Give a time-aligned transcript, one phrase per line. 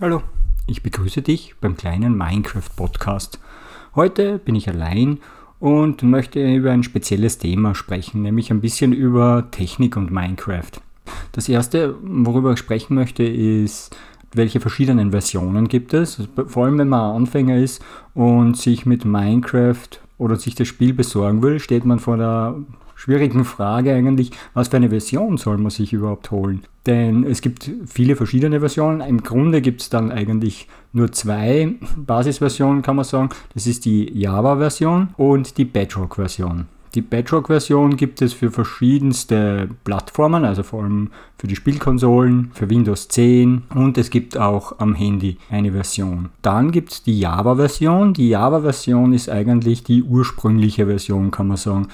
[0.00, 0.22] Hallo,
[0.66, 3.38] ich begrüße dich beim kleinen Minecraft Podcast.
[3.94, 5.18] Heute bin ich allein
[5.60, 10.72] und möchte über ein spezielles Thema sprechen, nämlich ein bisschen über Technik und Minecraft.
[11.30, 13.96] Das erste, worüber ich sprechen möchte, ist,
[14.32, 16.28] welche verschiedenen Versionen gibt es.
[16.48, 17.80] Vor allem, wenn man Anfänger ist
[18.14, 22.56] und sich mit Minecraft oder sich das Spiel besorgen will, steht man vor der
[23.04, 26.62] schwierigen Frage eigentlich, was für eine Version soll man sich überhaupt holen?
[26.86, 29.02] Denn es gibt viele verschiedene Versionen.
[29.02, 33.28] Im Grunde gibt es dann eigentlich nur zwei Basisversionen, kann man sagen.
[33.52, 36.66] Das ist die Java-Version und die Bedrock-Version.
[36.94, 43.08] Die Bedrock-Version gibt es für verschiedenste Plattformen, also vor allem für die Spielkonsolen, für Windows
[43.08, 46.28] 10 und es gibt auch am Handy eine Version.
[46.42, 48.14] Dann gibt es die Java-Version.
[48.14, 51.88] Die Java-Version ist eigentlich die ursprüngliche Version, kann man sagen.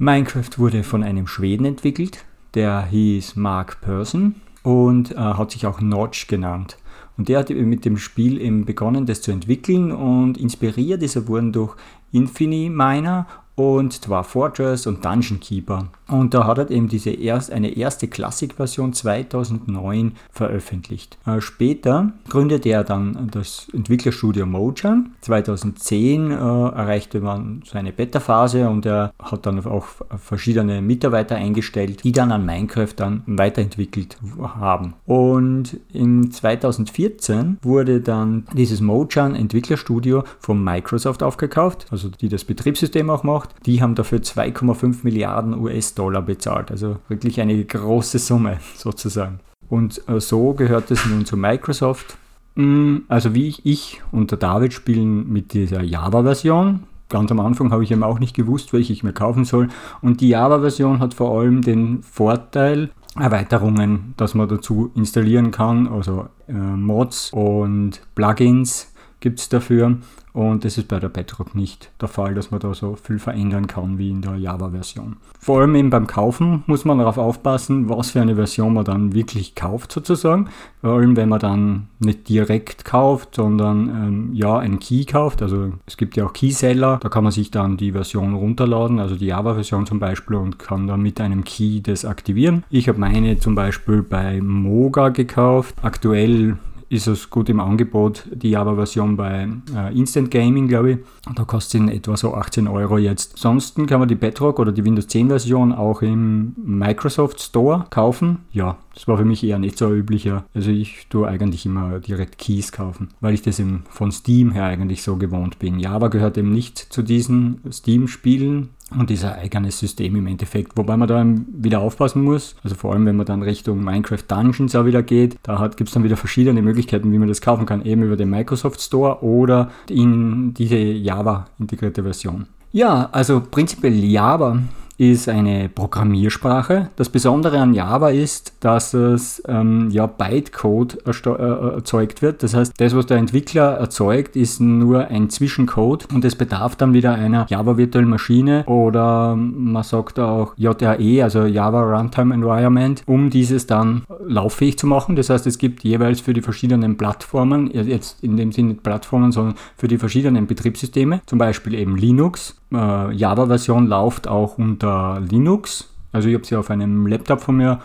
[0.00, 5.80] Minecraft wurde von einem Schweden entwickelt, der hieß Mark Persson und äh, hat sich auch
[5.80, 6.78] Notch genannt.
[7.16, 11.26] Und der hat mit dem Spiel eben begonnen, das zu entwickeln und inspiriert ist er
[11.26, 11.74] worden durch
[12.12, 15.88] Infiniminer und zwar Fortress und Dungeon Keeper.
[16.08, 21.18] Und da hat er eben diese erst, eine erste Classic-Version 2009 veröffentlicht.
[21.26, 25.10] Äh, später gründete er dann das Entwicklerstudio Mojang.
[25.20, 32.12] 2010 äh, erreichte man seine Beta-Phase und er hat dann auch verschiedene Mitarbeiter eingestellt, die
[32.12, 34.94] dann an Minecraft dann weiterentwickelt haben.
[35.04, 43.10] Und in 2014 wurde dann dieses Mojang Entwicklerstudio von Microsoft aufgekauft, also die das Betriebssystem
[43.10, 43.50] auch macht.
[43.66, 46.70] Die haben dafür 2,5 Milliarden US-Dollar bezahlt.
[46.70, 49.40] Also wirklich eine große Summe sozusagen.
[49.68, 52.16] Und äh, so gehört es nun zu Microsoft.
[52.54, 56.84] Mm, also wie ich, ich und der David spielen mit dieser Java-Version.
[57.10, 59.68] Ganz am Anfang habe ich eben auch nicht gewusst, welche ich mir kaufen soll.
[60.02, 66.28] Und die Java-Version hat vor allem den Vorteil, Erweiterungen, dass man dazu installieren kann, also
[66.46, 69.96] äh, Mods und Plugins gibt es dafür.
[70.38, 73.66] Und das ist bei der Bedrock nicht der Fall, dass man da so viel verändern
[73.66, 75.16] kann wie in der Java-Version.
[75.40, 79.14] Vor allem eben beim Kaufen muss man darauf aufpassen, was für eine Version man dann
[79.14, 80.48] wirklich kauft sozusagen.
[80.80, 85.42] Vor allem wenn man dann nicht direkt kauft, sondern ähm, ja einen Key kauft.
[85.42, 89.16] Also es gibt ja auch Keyseller, da kann man sich dann die Version runterladen, also
[89.16, 92.62] die Java-Version zum Beispiel und kann dann mit einem Key das aktivieren.
[92.70, 95.74] Ich habe meine zum Beispiel bei Moga gekauft.
[95.82, 100.98] Aktuell ist es gut im Angebot, die Java-Version bei äh, Instant Gaming, glaube ich.
[101.34, 103.34] Da kostet sie in etwa so 18 Euro jetzt.
[103.34, 108.38] Ansonsten kann man die Bedrock oder die Windows 10 Version auch im Microsoft Store kaufen.
[108.52, 110.44] Ja, das war für mich eher nicht so üblicher.
[110.54, 114.64] Also ich tue eigentlich immer direkt Keys kaufen, weil ich das eben von Steam her
[114.64, 115.78] eigentlich so gewohnt bin.
[115.78, 120.76] Java gehört eben nicht zu diesen Steam-Spielen, und dieser eigenes System im Endeffekt.
[120.76, 124.74] Wobei man da wieder aufpassen muss, also vor allem wenn man dann Richtung Minecraft Dungeons
[124.74, 127.84] auch wieder geht, da gibt es dann wieder verschiedene Möglichkeiten, wie man das kaufen kann,
[127.84, 132.46] eben über den Microsoft Store oder in diese Java integrierte Version.
[132.72, 134.58] Ja, also prinzipiell Java
[134.98, 136.90] ist eine Programmiersprache.
[136.96, 142.42] Das Besondere an Java ist, dass es ähm, ja Bytecode äh, erzeugt wird.
[142.42, 146.92] Das heißt, das, was der Entwickler erzeugt, ist nur ein Zwischencode und es bedarf dann
[146.92, 153.30] wieder einer Java virtuellen Maschine oder man sagt auch JRE, also Java Runtime Environment, um
[153.30, 155.14] dieses dann lauffähig zu machen.
[155.14, 159.30] Das heißt, es gibt jeweils für die verschiedenen Plattformen, jetzt in dem Sinne nicht Plattformen,
[159.30, 165.92] sondern für die verschiedenen Betriebssysteme, zum Beispiel eben Linux, äh, Java-Version läuft auch unter Linux.
[166.12, 167.80] Also ich habe sie auf einem Laptop von mir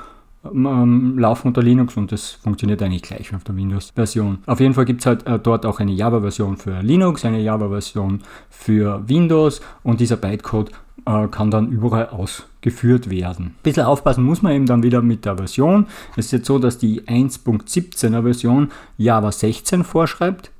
[0.45, 4.39] ähm, laufen unter Linux und das funktioniert eigentlich gleich auf der Windows-Version.
[4.45, 8.21] Auf jeden Fall gibt es halt äh, dort auch eine Java-Version für Linux, eine Java-Version
[8.49, 10.71] für Windows und dieser Bytecode
[11.05, 13.45] äh, kann dann überall ausgeführt werden.
[13.45, 15.87] Ein bisschen aufpassen muss man eben dann wieder mit der Version.
[16.17, 20.51] Es ist jetzt so, dass die 1.17er Version Java 16 vorschreibt.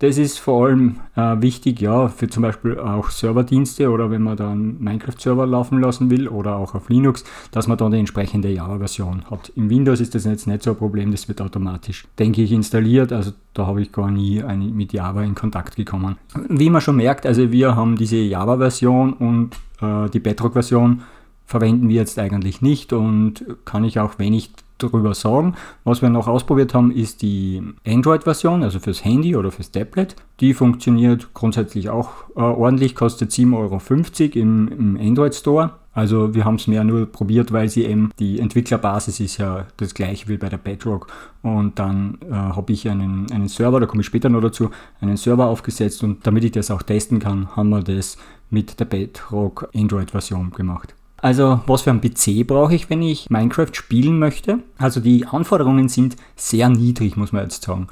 [0.00, 4.34] Das ist vor allem äh, wichtig, ja, für zum Beispiel auch Serverdienste oder wenn man
[4.34, 9.26] dann Minecraft-Server laufen lassen will oder auch auf Linux, dass man dann die entsprechende Java-Version
[9.30, 9.52] hat.
[9.56, 13.12] Im Windows ist das jetzt nicht so ein Problem, das wird automatisch, denke ich, installiert.
[13.12, 16.16] Also da habe ich gar nie eine, mit Java in Kontakt gekommen.
[16.48, 19.50] Wie man schon merkt, also wir haben diese Java-Version und
[19.82, 21.02] äh, die Bedrock-Version
[21.50, 25.56] verwenden wir jetzt eigentlich nicht und kann ich auch wenig darüber sagen.
[25.82, 30.14] Was wir noch ausprobiert haben, ist die Android-Version, also fürs Handy oder fürs Tablet.
[30.38, 35.72] Die funktioniert grundsätzlich auch äh, ordentlich, kostet 7,50 Euro im, im Android Store.
[35.92, 39.92] Also wir haben es mehr nur probiert, weil sie eben die Entwicklerbasis ist ja das
[39.92, 41.08] gleiche wie bei der Bedrock.
[41.42, 44.70] Und dann äh, habe ich einen, einen Server, da komme ich später noch dazu,
[45.00, 48.18] einen Server aufgesetzt und damit ich das auch testen kann, haben wir das
[48.50, 50.94] mit der Bedrock Android-Version gemacht.
[51.22, 54.60] Also was für ein PC brauche ich, wenn ich Minecraft spielen möchte?
[54.78, 57.88] Also die Anforderungen sind sehr niedrig, muss man jetzt sagen.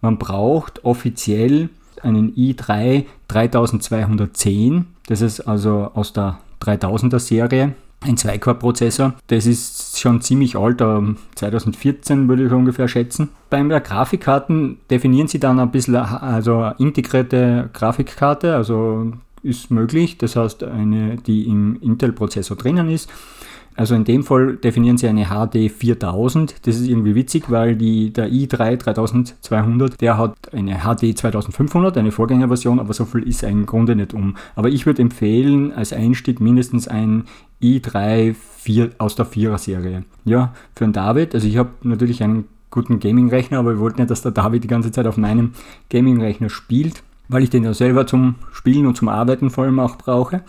[0.00, 1.68] Man braucht offiziell
[2.02, 4.86] einen i3 3210.
[5.06, 9.14] Das ist also aus der 3000er Serie ein 2-Core-Prozessor.
[9.26, 10.82] Das ist schon ziemlich alt,
[11.34, 13.28] 2014 würde ich ungefähr schätzen.
[13.50, 20.18] Bei der Grafikkarten definieren sie dann ein bisschen also eine integrierte Grafikkarte, also ist möglich.
[20.18, 23.10] Das heißt, eine, die im Intel-Prozessor drinnen ist.
[23.76, 26.66] Also in dem Fall definieren sie eine HD 4000.
[26.66, 32.12] Das ist irgendwie witzig, weil die, der i3 3200, der hat eine HD 2500, eine
[32.12, 34.36] Vorgängerversion, aber so viel ist im Grunde nicht um.
[34.54, 37.24] Aber ich würde empfehlen, als Einstieg mindestens ein
[37.62, 40.04] i3 4, aus der 4er Serie.
[40.24, 44.10] Ja, für den David, also ich habe natürlich einen guten Gaming-Rechner, aber ich wollte nicht,
[44.10, 45.52] dass der David die ganze Zeit auf meinem
[45.88, 49.96] Gaming-Rechner spielt weil ich den ja selber zum Spielen und zum Arbeiten vor allem auch
[49.96, 50.42] brauche.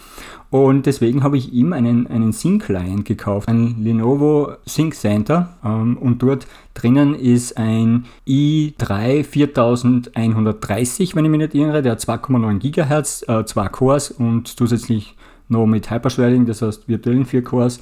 [0.50, 5.50] Und deswegen habe ich ihm einen, einen Sync-Client gekauft, ein Lenovo Sync Center.
[5.64, 11.82] Ähm, und dort drinnen ist ein i3 4130, wenn ich mich nicht irre.
[11.82, 15.16] Der hat 2,9 GHz, äh, zwei Cores und zusätzlich
[15.48, 17.80] noch mit Hyperthreading, das heißt virtuellen 4 Cores.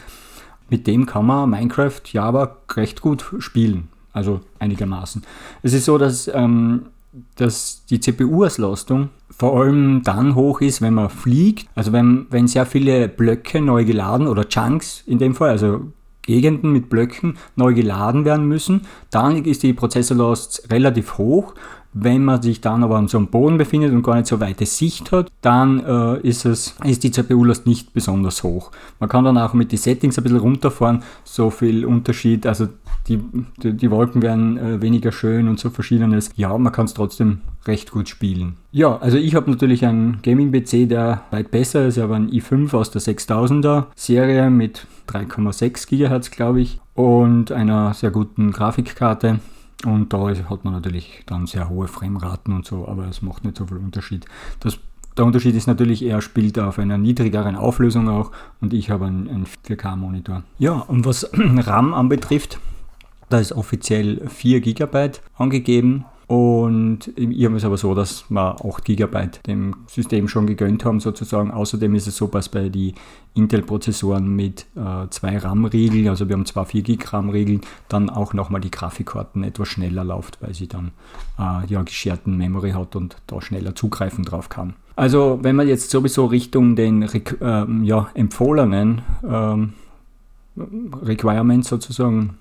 [0.70, 3.88] Mit dem kann man Minecraft Java recht gut spielen.
[4.12, 5.24] Also einigermaßen.
[5.64, 6.88] Es ist so, dass ähm,
[7.36, 11.68] dass die CPU-Auslastung vor allem dann hoch ist, wenn man fliegt.
[11.76, 15.92] Also wenn, wenn sehr viele Blöcke neu geladen oder Chunks in dem Fall, also
[16.22, 21.56] Gegenden mit Blöcken neu geladen werden müssen, dann ist die Prozessorlast relativ hoch.
[21.94, 25.12] Wenn man sich dann aber so am Boden befindet und gar nicht so weite Sicht
[25.12, 28.72] hat, dann äh, ist, es, ist die CPU-Last nicht besonders hoch.
[29.00, 32.68] Man kann dann auch mit den Settings ein bisschen runterfahren, so viel Unterschied, also
[33.08, 33.20] die,
[33.64, 36.30] die, die Wolken werden äh, weniger schön und so verschiedenes.
[36.36, 38.58] Ja, man kann es trotzdem recht gut spielen.
[38.72, 41.98] Ja, also ich habe natürlich einen Gaming-PC, der weit besser ist.
[41.98, 48.12] Habe einen i5 aus der 6000er Serie mit 3,6 GHz, glaube ich, und einer sehr
[48.12, 49.40] guten Grafikkarte.
[49.86, 53.58] Und da hat man natürlich dann sehr hohe Frameraten und so, aber es macht nicht
[53.58, 54.26] so viel Unterschied.
[54.60, 54.80] Das
[55.20, 58.32] der Unterschied ist natürlich, er spielt auf einer niedrigeren Auflösung auch
[58.62, 60.44] und ich habe einen, einen 4K-Monitor.
[60.60, 62.58] Ja, und was RAM anbetrifft,
[63.28, 66.06] da ist offiziell 4 GB angegeben.
[66.30, 71.00] Und ich habe es aber so, dass wir 8 GB dem System schon gegönnt haben
[71.00, 71.50] sozusagen.
[71.50, 72.94] Außerdem ist es so, dass bei den
[73.34, 78.62] Intel-Prozessoren mit äh, zwei RAM-Riegeln, also wir haben zwar 4 GB RAM-Riegeln, dann auch nochmal
[78.62, 80.92] die Grafikkarten etwas schneller läuft, weil sie dann
[81.40, 84.76] äh, ja gescherten Memory hat und da schneller zugreifen drauf kann.
[84.96, 89.74] Also wenn man jetzt sowieso Richtung den äh, ja, empfohlenen ähm,
[90.56, 92.38] Requirements sozusagen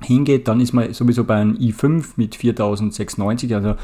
[0.00, 3.76] hingeht, dann ist man sowieso bei einem i5 mit 4096, also äh,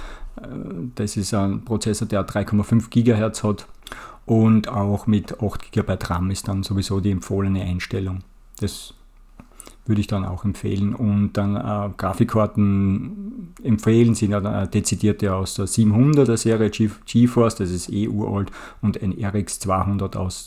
[0.95, 3.67] das ist ein Prozessor, der 3,5 GHz hat
[4.27, 8.21] und auch mit 8 GB RAM ist dann sowieso die empfohlene Einstellung.
[8.61, 8.95] Das
[9.87, 10.95] würde ich dann auch empfehlen.
[10.95, 17.93] Und dann äh, Grafikkarten empfehlen sind ja dezidierte aus der 700er Serie GeForce, das ist
[17.93, 18.51] eh uralt,
[18.83, 20.47] und ein RX 200 aus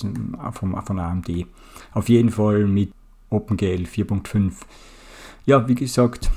[0.54, 1.46] vom, von AMD.
[1.92, 2.92] Auf jeden Fall mit
[3.30, 4.54] OpenGL 4.5
[5.46, 6.32] ja, wie gesagt,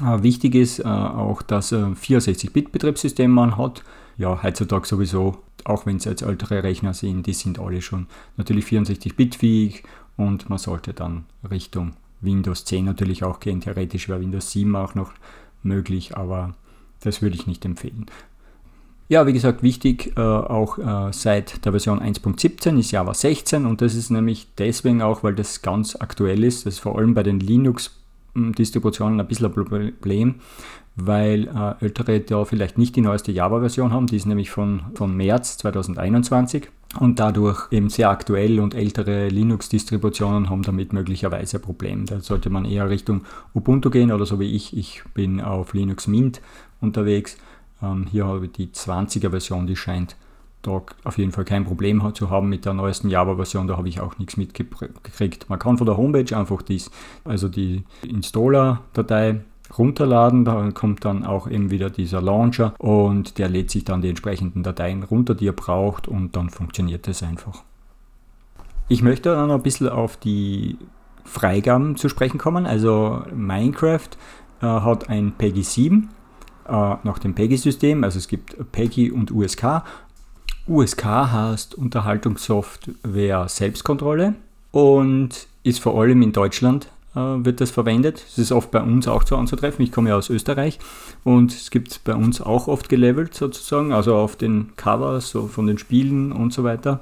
[0.00, 3.82] äh, wichtig ist äh, auch, dass ein 64-Bit-Betriebssystem man hat.
[4.18, 8.06] Ja, heutzutage sowieso, auch wenn es jetzt ältere Rechner sind, die sind alle schon
[8.36, 9.82] natürlich 64-Bit-fähig
[10.16, 13.60] und man sollte dann Richtung Windows 10 natürlich auch gehen.
[13.60, 15.12] Theoretisch wäre Windows 7 auch noch
[15.62, 16.54] möglich, aber
[17.00, 18.06] das würde ich nicht empfehlen.
[19.08, 23.80] Ja, wie gesagt, wichtig äh, auch äh, seit der Version 1.17 ist Java 16 und
[23.80, 26.66] das ist nämlich deswegen auch, weil das ganz aktuell ist.
[26.66, 30.34] Das ist vor allem bei den Linux-Distributionen ein bisschen ein Problem,
[30.96, 34.08] weil äh, ältere da vielleicht nicht die neueste Java-Version haben.
[34.08, 40.50] Die ist nämlich von, von März 2021 und dadurch eben sehr aktuell und ältere Linux-Distributionen
[40.50, 42.06] haben damit möglicherweise ein Problem.
[42.06, 43.20] Da sollte man eher Richtung
[43.54, 44.76] Ubuntu gehen oder so wie ich.
[44.76, 46.40] Ich bin auf Linux Mint
[46.80, 47.36] unterwegs
[47.82, 50.16] ähm, hier habe ich die 20er Version, die scheint
[50.62, 54.00] da auf jeden Fall kein Problem zu haben mit der neuesten Java-Version, da habe ich
[54.00, 55.48] auch nichts mitgekriegt.
[55.48, 56.90] Man kann von der Homepage einfach dies,
[57.24, 59.40] also die Installer-Datei
[59.76, 64.08] runterladen, da kommt dann auch eben wieder dieser Launcher und der lädt sich dann die
[64.08, 67.62] entsprechenden Dateien runter, die er braucht und dann funktioniert es einfach.
[68.88, 70.78] Ich möchte dann ein bisschen auf die
[71.24, 72.66] Freigaben zu sprechen kommen.
[72.66, 74.10] Also Minecraft
[74.62, 76.15] äh, hat ein PEGI 7 äh,
[76.68, 78.04] nach dem PEGI-System.
[78.04, 79.82] Also es gibt PEGI und USK.
[80.68, 84.34] USK heißt Unterhaltungssoftware Selbstkontrolle
[84.72, 88.24] und ist vor allem in Deutschland äh, wird das verwendet.
[88.28, 89.84] Es ist oft bei uns auch so anzutreffen.
[89.84, 90.78] Ich komme ja aus Österreich
[91.24, 95.66] und es gibt bei uns auch oft gelevelt sozusagen, also auf den Covers so von
[95.66, 97.00] den Spielen und so weiter.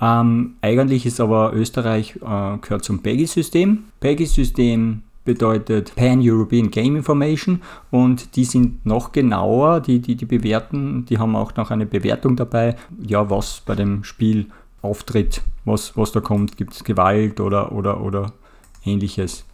[0.00, 3.84] Ähm, eigentlich ist aber Österreich äh, gehört zum PEGI-System.
[4.00, 11.18] PEGI-System bedeutet Pan-European Game Information und die sind noch genauer, die, die, die bewerten, die
[11.18, 14.46] haben auch noch eine Bewertung dabei, ja, was bei dem Spiel
[14.82, 18.32] auftritt, was, was da kommt, gibt es Gewalt oder, oder, oder
[18.84, 19.44] ähnliches.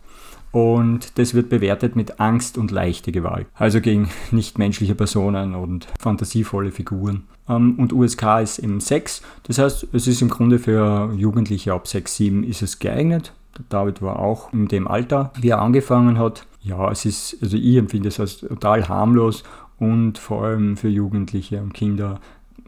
[0.52, 6.70] Und das wird bewertet mit Angst und leichte Gewalt, also gegen nichtmenschliche Personen und fantasievolle
[6.70, 7.24] Figuren.
[7.48, 11.86] Ähm, und USK ist eben 6, das heißt, es ist im Grunde für Jugendliche ab
[11.86, 13.32] 6, 7 ist es geeignet.
[13.68, 16.46] David war auch in dem Alter, wie er angefangen hat.
[16.62, 19.44] Ja, es ist, also ich empfinde es als total harmlos
[19.78, 22.20] und vor allem für Jugendliche und Kinder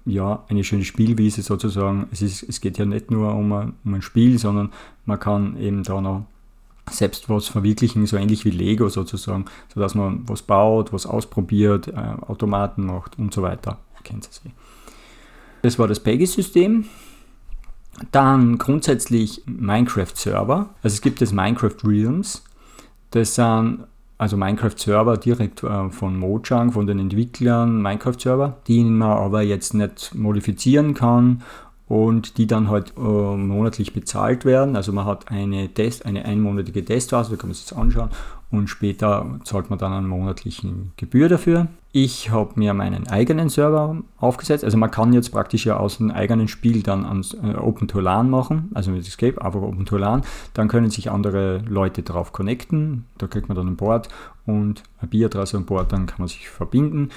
[0.05, 2.09] ja, eine schöne Spielwiese sozusagen.
[2.11, 4.73] Es, ist, es geht ja nicht nur um ein, um ein Spiel, sondern
[5.05, 6.25] man kann eben da noch
[6.91, 11.93] selbst was verwirklichen, so ähnlich wie Lego sozusagen, sodass man was baut, was ausprobiert, äh,
[12.27, 13.79] Automaten macht und so weiter.
[14.05, 14.55] Kennt ihr eh.
[15.63, 16.87] Das war das Peggy-System.
[18.13, 20.71] Dann grundsätzlich Minecraft-Server.
[20.83, 22.45] Also es gibt das Minecraft Realms.
[23.11, 23.85] Das sind
[24.19, 30.15] also Minecraft-Server direkt äh, von Mojang, von den Entwicklern Minecraft-Server, die man aber jetzt nicht
[30.15, 31.43] modifizieren kann
[31.87, 34.77] und die dann halt äh, monatlich bezahlt werden.
[34.77, 38.11] Also man hat eine Test, eine einmonatige Testphase, da kann man sich das anschauen
[38.51, 41.67] und später zahlt man dann eine monatliche Gebühr dafür.
[41.93, 44.65] Ich habe mir meinen eigenen Server aufgesetzt.
[44.65, 48.01] Also man kann jetzt praktisch ja aus einem eigenen Spiel dann ans äh, Open to
[48.01, 50.23] LAN machen, also mit Escape, aber Open to LAN.
[50.55, 53.05] Dann können sich andere Leute darauf connecten.
[53.19, 54.09] Da kriegt man dann ein Board
[54.47, 57.11] und eine Bieradresse an Board, dann kann man sich verbinden.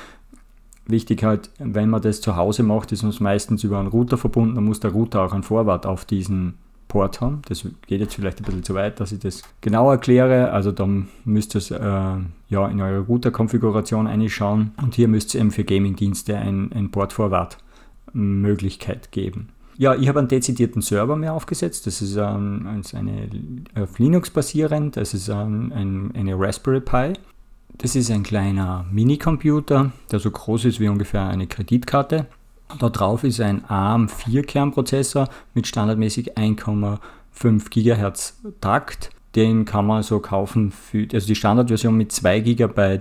[0.86, 4.56] Wichtig halt, wenn man das zu Hause macht, ist es meistens über einen Router verbunden,
[4.56, 6.56] dann muss der Router auch einen Vorwart auf diesen
[6.92, 7.42] Port haben.
[7.48, 10.52] Das geht jetzt vielleicht ein bisschen zu weit, dass ich das genau erkläre.
[10.52, 15.40] Also dann müsst ihr es äh, ja, in eure Router-Konfiguration einschauen und hier müsst ihr
[15.40, 19.48] eben für Gaming-Dienste ein, ein Port-Forward-Möglichkeit geben.
[19.78, 21.88] Ja, ich habe einen dezidierten Server mehr aufgesetzt.
[21.88, 23.30] Das ist ähm, eine,
[23.82, 24.98] auf Linux basierend.
[24.98, 27.14] Das ist ähm, ein, eine Raspberry Pi.
[27.78, 32.28] Das ist ein kleiner Minicomputer, der so groß ist wie ungefähr eine Kreditkarte.
[32.80, 39.10] Da drauf ist ein ARM 4-Kernprozessor mit standardmäßig 1,5 GHz Takt.
[39.36, 43.00] Den kann man so kaufen, für, also die Standardversion mit 2 GB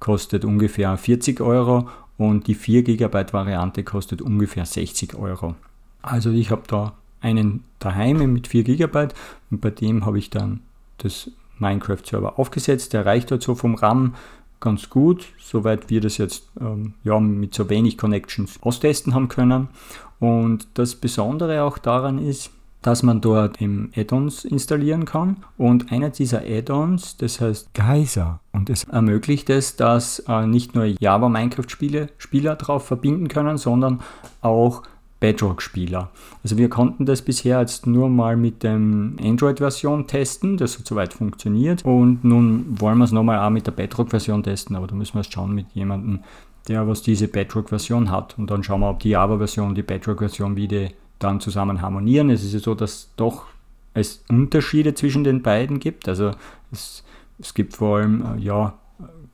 [0.00, 5.54] kostet ungefähr 40 Euro und die 4 GB Variante kostet ungefähr 60 Euro.
[6.02, 9.08] Also ich habe da einen daheim mit 4 GB
[9.50, 10.60] und bei dem habe ich dann
[10.98, 12.92] das Minecraft-Server aufgesetzt.
[12.92, 14.14] Der reicht dort so vom RAM
[14.60, 19.68] ganz gut, soweit wir das jetzt ähm, ja, mit so wenig Connections austesten haben können.
[20.20, 22.50] Und das Besondere auch daran ist,
[22.82, 25.38] dass man dort Add-ons installieren kann.
[25.56, 30.84] Und einer dieser Add-ons, das heißt Geyser, und es ermöglicht es, dass äh, nicht nur
[30.84, 34.00] Java Minecraft-Spiele Spieler drauf verbinden können, sondern
[34.40, 34.82] auch
[35.20, 36.10] Bedrock-Spieler.
[36.42, 41.12] Also wir konnten das bisher jetzt nur mal mit der Android-Version testen, das hat soweit
[41.12, 41.84] funktioniert.
[41.84, 45.20] Und nun wollen wir es nochmal auch mit der Bedrock-Version testen, aber da müssen wir
[45.20, 46.20] es schauen mit jemandem,
[46.68, 48.38] der was diese Bedrock-Version hat.
[48.38, 52.30] Und dann schauen wir, ob die Java-Version und die Bedrock-Version wieder dann zusammen harmonieren.
[52.30, 53.46] Es ist ja so, dass doch
[53.94, 56.08] es Unterschiede zwischen den beiden gibt.
[56.08, 56.30] Also
[56.70, 57.04] es,
[57.38, 58.74] es gibt vor allem äh, ja,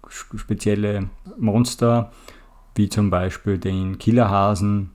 [0.08, 2.10] spezielle Monster,
[2.74, 4.90] wie zum Beispiel den Killerhasen,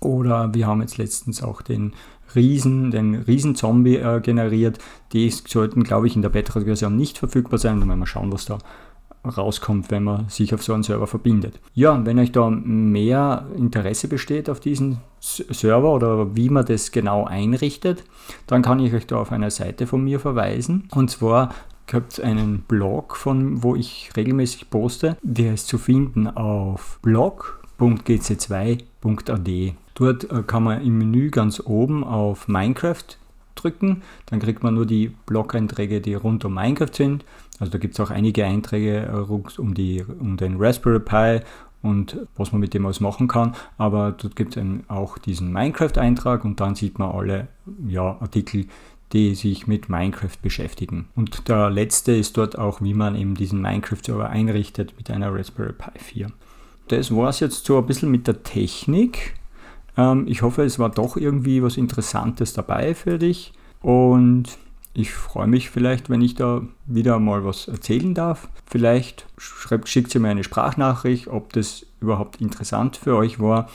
[0.00, 1.92] oder wir haben jetzt letztens auch den
[2.34, 4.78] Riesen, den Riesenzombie äh, generiert.
[5.12, 7.80] Die sollten, glaube ich, in der Beta-Version nicht verfügbar sein.
[7.80, 8.58] Dann werden wir schauen, was da
[9.24, 11.60] rauskommt, wenn man sich auf so einen Server verbindet.
[11.74, 17.24] Ja, wenn euch da mehr Interesse besteht auf diesen Server oder wie man das genau
[17.24, 18.02] einrichtet,
[18.46, 20.88] dann kann ich euch da auf eine Seite von mir verweisen.
[20.92, 21.54] Und zwar
[21.86, 25.16] gibt es einen Blog, von wo ich regelmäßig poste.
[25.22, 26.98] Der ist zu finden auf
[29.02, 29.74] blog.gc2.ad.
[29.94, 33.04] Dort äh, kann man im Menü ganz oben auf Minecraft
[33.54, 34.02] drücken.
[34.26, 37.24] Dann kriegt man nur die Blog-Einträge, die rund um Minecraft sind.
[37.58, 41.44] Also da gibt es auch einige Einträge äh, rund um, die, um den Raspberry Pi
[41.82, 43.54] und was man mit dem alles machen kann.
[43.76, 47.48] Aber dort gibt es auch diesen Minecraft-Eintrag und dann sieht man alle
[47.86, 48.66] ja, Artikel,
[49.12, 51.08] die sich mit Minecraft beschäftigen.
[51.14, 55.74] Und der letzte ist dort auch, wie man eben diesen Minecraft-Server einrichtet mit einer Raspberry
[55.74, 56.32] Pi 4.
[56.92, 59.32] Das war es jetzt so ein bisschen mit der Technik.
[59.96, 64.58] Ähm, ich hoffe, es war doch irgendwie was Interessantes dabei für dich und
[64.92, 68.50] ich freue mich vielleicht, wenn ich da wieder mal was erzählen darf.
[68.66, 73.70] Vielleicht schreibt, schickt ihr mir eine Sprachnachricht, ob das überhaupt interessant für euch war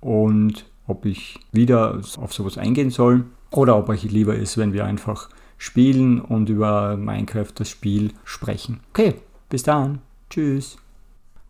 [0.00, 4.86] und ob ich wieder auf sowas eingehen soll oder ob euch lieber ist, wenn wir
[4.86, 8.80] einfach spielen und über Minecraft das Spiel sprechen.
[8.92, 9.16] Okay,
[9.50, 9.98] bis dann.
[10.30, 10.78] Tschüss.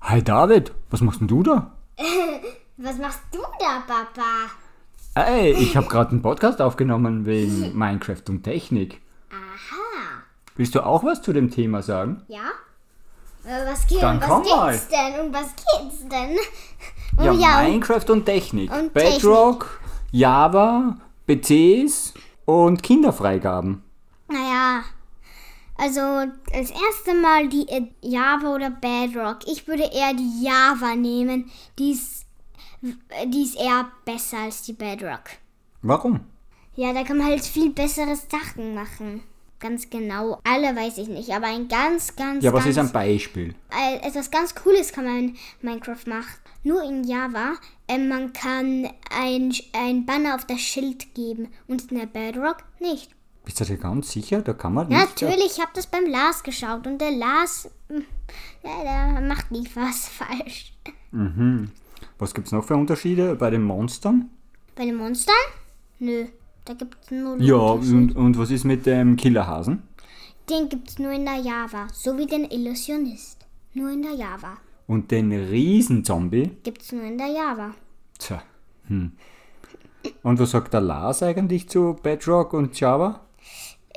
[0.00, 1.72] Hi David, was machst denn du da?
[2.78, 4.50] Was machst du da, Papa?
[5.14, 9.00] Ey, ich habe gerade einen Podcast aufgenommen wegen Minecraft und Technik.
[9.30, 10.22] Aha.
[10.56, 12.22] Willst du auch was zu dem Thema sagen?
[12.28, 12.50] Ja?
[13.46, 15.20] Äh, was, geht, Dann was komm geht's denn?
[15.26, 16.36] Um was geht's denn?
[17.18, 18.70] Oh, Ja, ja, und- Minecraft und Technik.
[18.70, 19.80] und Bedrock,
[20.12, 22.12] Java, PCs
[22.44, 23.82] und Kinderfreigaben.
[25.78, 26.00] Also
[26.52, 29.38] das erste Mal die äh, Java oder Bedrock.
[29.46, 31.50] Ich würde eher die Java nehmen.
[31.78, 32.24] Die ist,
[33.10, 35.24] äh, die ist eher besser als die Bedrock.
[35.82, 36.20] Warum?
[36.76, 39.22] Ja, da kann man halt viel bessere Sachen machen.
[39.58, 40.38] Ganz genau.
[40.44, 43.54] Alle weiß ich nicht, aber ein ganz, ganz, Ja, was ganz, ist ein Beispiel?
[43.70, 46.34] äh, etwas ganz Cooles kann man in Minecraft machen.
[46.62, 47.54] Nur in Java.
[47.88, 53.10] Ähm, man kann ein, ein Banner auf das Schild geben und in der Bedrock nicht.
[53.46, 54.42] Bist du dir ganz sicher?
[54.42, 55.22] Da kann man Ja, nicht.
[55.22, 58.02] natürlich, ich habe das beim Lars geschaut und der Lars, hm,
[58.64, 58.82] ja,
[59.14, 60.74] der macht nie was falsch.
[62.18, 64.28] Was gibt es noch für Unterschiede bei den Monstern?
[64.74, 65.34] Bei den Monstern?
[66.00, 66.26] Nö,
[66.64, 69.82] da gibt es nur Ja, und, und was ist mit dem Killerhasen?
[70.50, 73.46] Den gibt es nur in der Java, so wie den Illusionist.
[73.74, 74.56] Nur in der Java.
[74.88, 76.50] Und den Riesenzombie?
[76.64, 77.74] Gibt es nur in der Java.
[78.18, 78.42] Tja.
[78.88, 79.12] Hm.
[80.22, 83.20] Und was sagt der Lars eigentlich zu Bedrock und Java?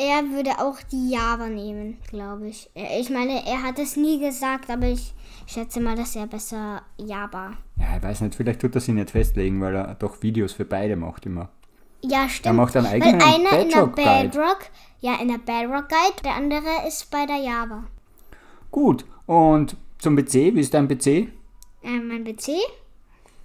[0.02, 2.70] Er würde auch die Java nehmen, glaube ich.
[2.74, 5.14] Ich meine, er hat es nie gesagt, aber ich
[5.46, 7.52] schätze mal, dass er besser Java.
[7.78, 10.64] Ja, ich weiß nicht, vielleicht tut er sich nicht festlegen, weil er doch Videos für
[10.64, 11.50] beide macht immer.
[12.02, 12.46] Ja, stimmt.
[12.46, 13.96] Er macht einen Weil eigenen einer in der Bedrock.
[13.96, 14.60] Bedrock,
[15.02, 17.84] ja, in der Bedrock Guide, der andere ist bei der Java.
[18.72, 21.08] Gut, und zum PC, wie ist dein PC?
[21.08, 21.28] Äh,
[22.02, 22.52] mein PC?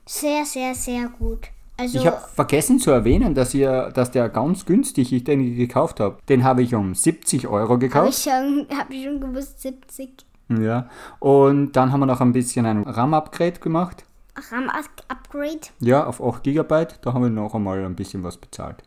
[0.07, 1.49] Sehr, sehr, sehr gut.
[1.77, 5.99] Also, Ich habe vergessen zu erwähnen, dass, ihr, dass der ganz günstig, ich den gekauft
[6.01, 6.19] habe.
[6.29, 8.23] Den habe ich um 70 Euro habe ich, gekauft.
[8.23, 10.89] schon, hab ich schon gewusst, 70 Ja.
[11.19, 14.05] Und dann haben wir noch ein bisschen ein RAM-Upgrade gemacht.
[14.51, 15.69] RAM-Upgrade.
[15.81, 16.87] Ja, auf 8 GB.
[17.03, 18.83] Da haben wir noch einmal ein bisschen was bezahlt.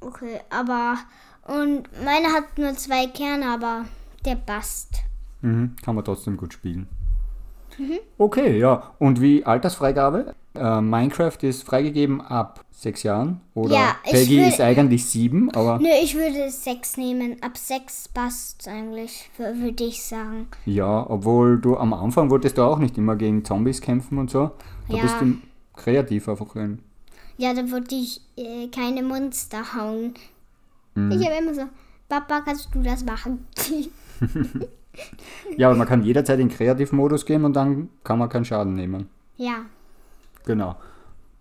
[0.00, 0.96] Okay, aber.
[1.44, 3.84] Und meine hat nur zwei Kerne, aber
[4.24, 5.02] der passt.
[5.42, 6.86] Mhm, kann man trotzdem gut spielen.
[7.78, 7.98] Mhm.
[8.18, 8.92] Okay, ja.
[8.98, 10.34] Und wie Altersfreigabe?
[10.54, 13.40] Äh, Minecraft ist freigegeben ab 6 Jahren.
[13.54, 17.36] Oder Ja, ich Peggy will- ist eigentlich 7, aber Nö, ich würde 6 nehmen.
[17.42, 20.48] Ab 6 passt eigentlich, wür- würde ich sagen.
[20.66, 24.50] ja, obwohl du am Anfang wolltest du auch nicht immer gegen Zombies kämpfen und so.
[24.88, 25.02] Da Ja.
[25.02, 25.36] bist du
[25.76, 26.56] kreativ einfach.
[26.56, 26.80] Ein
[27.36, 30.14] Ja, da würde ich äh, keine Monster hauen.
[30.96, 31.12] Mhm.
[31.12, 31.62] Ich habe immer so,
[32.08, 33.46] Papa, kannst du das machen?
[35.56, 39.08] Ja, aber man kann jederzeit in Kreativmodus gehen und dann kann man keinen Schaden nehmen.
[39.36, 39.60] ja,
[40.44, 40.76] Genau.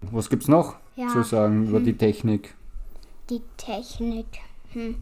[0.02, 1.08] Was gibt's noch Ja.
[1.10, 2.56] zu sagen über die Technik?
[3.30, 4.26] die Technik.
[4.74, 4.96] Hm.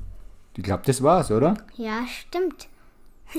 [0.57, 1.55] Ich glaube, das war's, oder?
[1.77, 2.67] Ja, stimmt.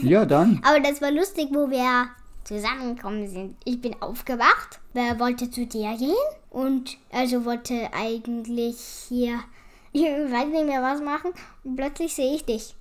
[0.01, 0.61] Ja, dann.
[0.65, 2.07] Aber das war lustig, wo wir
[2.45, 3.57] zusammengekommen sind.
[3.65, 6.15] Ich bin aufgewacht, wer wollte zu dir gehen
[6.49, 9.41] und also wollte eigentlich hier,
[9.93, 11.33] ich weiß nicht mehr was machen
[11.65, 12.75] und plötzlich sehe ich dich,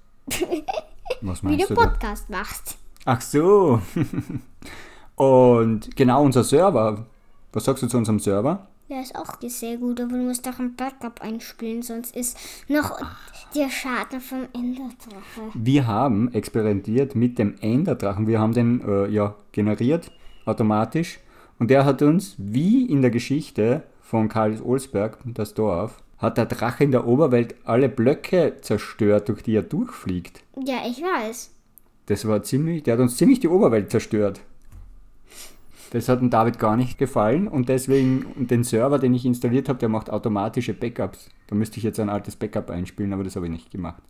[1.21, 1.87] Was wie meinst du du da?
[1.87, 2.77] Podcast machst.
[3.03, 3.81] Ach so.
[5.15, 7.05] Und genau unser Server.
[7.53, 8.67] Was sagst du zu unserem Server?
[8.89, 12.38] Der ist auch sehr gut, aber du musst doch ein Backup einspielen, sonst ist
[12.69, 12.97] noch
[13.53, 15.51] der Schaden vom Enderdrache.
[15.53, 18.27] Wir haben experimentiert mit dem Enderdrachen.
[18.27, 20.12] Wir haben den äh, ja generiert
[20.45, 21.19] automatisch
[21.60, 26.45] und der hat uns wie in der Geschichte von Karl Olsberg, das Dorf, hat der
[26.45, 30.43] Drache in der Oberwelt alle Blöcke zerstört, durch die er durchfliegt.
[30.65, 31.51] Ja, ich weiß.
[32.05, 34.39] Das war ziemlich, der hat uns ziemlich die Oberwelt zerstört.
[35.91, 39.80] Das hat dem David gar nicht gefallen und deswegen den Server, den ich installiert habe,
[39.80, 41.30] der macht automatische Backups.
[41.47, 44.02] Da müsste ich jetzt ein altes Backup einspielen, aber das habe ich nicht gemacht.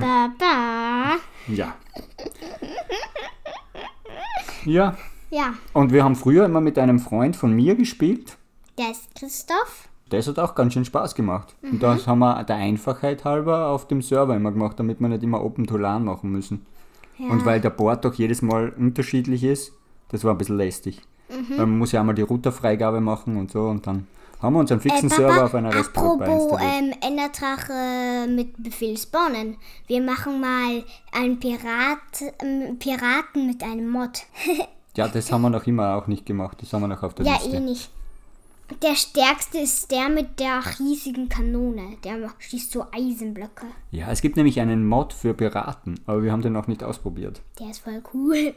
[0.00, 1.16] Baba.
[1.48, 1.74] Ja.
[4.64, 4.96] Ja,
[5.30, 8.36] Ja, und wir haben früher immer mit einem Freund von mir gespielt.
[8.78, 9.88] der ist Christoph.
[10.10, 11.54] Das hat auch ganz schön Spaß gemacht.
[11.62, 15.22] Und das haben wir der Einfachheit halber auf dem Server immer gemacht, damit wir nicht
[15.22, 16.64] immer Open to LAN machen müssen.
[17.18, 17.28] Ja.
[17.28, 19.72] Und weil der Port doch jedes Mal unterschiedlich ist,
[20.10, 21.02] das war ein bisschen lästig.
[21.34, 21.56] Mhm.
[21.56, 24.06] Man muss ja einmal die Routerfreigabe machen und so und dann
[24.40, 28.62] haben wir uns einen fixen Äh, Server auf einer Raspberry Pi apropos ähm, Enderdrache mit
[28.62, 29.56] Befehl spawnen.
[29.86, 34.22] Wir machen mal einen Pirat, ähm, Piraten mit einem Mod.
[34.96, 36.58] Ja, das haben wir noch immer auch nicht gemacht.
[36.60, 37.56] Das haben wir noch auf der ja, Liste.
[37.56, 37.90] eh nicht.
[38.80, 41.96] Der stärkste ist der mit der riesigen Kanone.
[42.04, 43.66] Der schießt so Eisenblöcke.
[43.90, 47.42] Ja, es gibt nämlich einen Mod für Piraten, aber wir haben den noch nicht ausprobiert.
[47.58, 48.54] Der ist voll cool.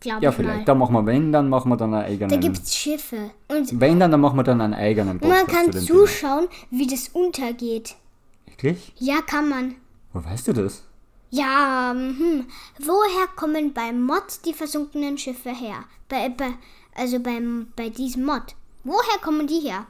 [0.00, 0.44] Glaube Ja, ich mal.
[0.44, 0.68] vielleicht.
[0.68, 2.28] Da machen wir, wenn, dann machen wir dann einen eigenen.
[2.30, 3.30] Da gibt's Schiffe.
[3.48, 6.86] Und wenn, dann, dann machen wir dann einen eigenen man Podcast kann zu zuschauen, wie
[6.86, 7.88] das untergeht.
[7.88, 8.00] Thema.
[8.46, 8.92] Wirklich?
[8.98, 9.74] Ja, kann man.
[10.12, 10.84] Wo weißt du das?
[11.30, 12.46] Ja, hm.
[12.78, 15.84] Woher kommen beim Mod die versunkenen Schiffe her?
[16.08, 16.50] Bei, bei,
[16.94, 18.54] also beim, bei diesem Mod.
[18.84, 19.86] Woher kommen die her?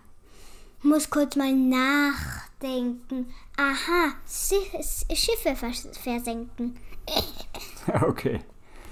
[0.83, 3.27] muss kurz mal nachdenken.
[3.57, 6.77] Aha, Schi- Schiffe vers versenken.
[8.03, 8.41] Okay.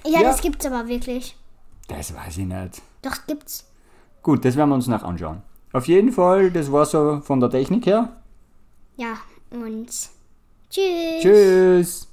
[0.06, 1.36] Ja, das gibt's aber wirklich.
[1.88, 2.82] Das weiß ich nicht.
[3.02, 3.66] Doch, gibt's.
[4.22, 5.42] Gut, das werden wir uns noch anschauen.
[5.72, 8.08] Auf jeden Fall, das war so von der Technik her.
[8.96, 9.18] Ja,
[9.50, 9.88] und
[10.70, 11.20] tschüss.
[11.20, 12.08] Tschüss.